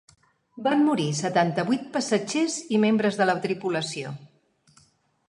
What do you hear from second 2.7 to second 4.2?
i membres de la tripulació.